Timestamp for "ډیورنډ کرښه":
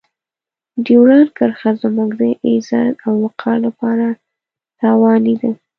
0.85-1.71